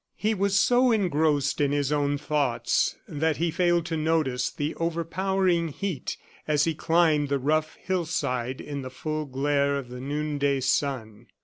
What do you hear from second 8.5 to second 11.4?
in the full glare of the noonday sun.